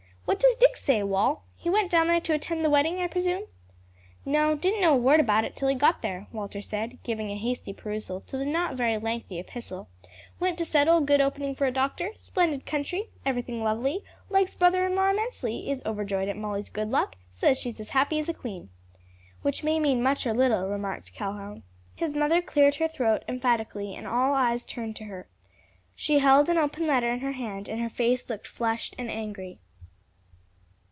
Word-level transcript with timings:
What 0.25 0.39
does 0.39 0.55
Dick 0.55 0.77
say, 0.77 1.03
Wal? 1.03 1.43
He 1.57 1.69
went 1.69 1.91
down 1.91 2.07
there 2.07 2.21
to 2.21 2.31
attend 2.33 2.63
the 2.63 2.69
wedding, 2.69 2.99
I 2.99 3.07
presume?" 3.07 3.47
"No; 4.25 4.55
didn't 4.55 4.79
know 4.79 4.93
a 4.93 4.97
word 4.97 5.19
about 5.19 5.43
it 5.43 5.57
till 5.57 5.67
he 5.67 5.75
got 5.75 6.01
there," 6.01 6.27
Walter 6.31 6.61
said, 6.61 6.99
giving 7.03 7.29
a 7.31 7.35
hasty 7.35 7.73
perusal 7.73 8.21
to 8.27 8.37
the 8.37 8.45
not 8.45 8.75
very 8.75 8.97
lengthy 8.97 9.39
epistle; 9.39 9.89
"went 10.39 10.57
to 10.59 10.63
settle; 10.63 11.01
good 11.01 11.19
opening 11.19 11.53
for 11.53 11.67
a 11.67 11.71
doctor; 11.71 12.11
splendid 12.15 12.65
country, 12.65 13.09
everything 13.25 13.61
lovely, 13.61 14.05
likes 14.29 14.55
brother 14.55 14.85
in 14.85 14.95
law 14.95 15.09
immensely, 15.09 15.69
is 15.69 15.83
overjoyed 15.85 16.29
at 16.29 16.37
Molly's 16.37 16.69
good 16.69 16.89
luck, 16.91 17.17
says 17.29 17.57
she's 17.59 17.81
as 17.81 17.89
happy 17.89 18.17
as 18.17 18.29
a 18.29 18.33
queen." 18.33 18.69
"Which 19.41 19.65
may 19.65 19.81
mean 19.81 20.01
much 20.01 20.25
or 20.25 20.33
little," 20.33 20.65
remarked 20.69 21.13
Conly. 21.13 21.61
His 21.93 22.15
mother 22.15 22.41
cleared 22.41 22.75
her 22.75 22.87
throat 22.87 23.23
emphatically, 23.27 23.95
and 23.95 24.07
all 24.07 24.33
eyes 24.33 24.63
turned 24.63 24.95
to 24.97 25.05
her. 25.05 25.27
She 25.93 26.19
held 26.19 26.47
an 26.47 26.57
open 26.57 26.87
letter 26.87 27.11
in 27.11 27.19
her 27.19 27.33
hand, 27.33 27.67
and 27.67 27.81
her 27.81 27.89
face 27.89 28.29
looked 28.29 28.47
flushed 28.47 28.95
and 28.97 29.11
angry. 29.11 29.59